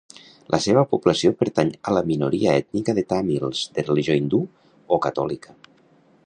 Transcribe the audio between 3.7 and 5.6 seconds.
de religió hindú o catòlica.